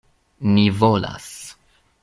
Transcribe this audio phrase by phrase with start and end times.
[0.53, 1.29] Ni volas.